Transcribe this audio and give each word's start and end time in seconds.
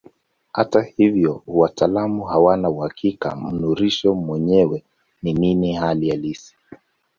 Hata 0.53 0.81
hivyo 0.81 1.43
wataalamu 1.47 2.23
hawana 2.23 2.69
uhakika 2.69 3.35
mnururisho 3.35 4.15
mwenyewe 4.15 4.83
ni 5.23 5.33
nini 5.33 5.73
hali 5.73 6.09
halisi. 6.09 6.55